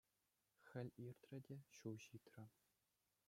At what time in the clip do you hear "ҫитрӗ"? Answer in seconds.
2.05-2.45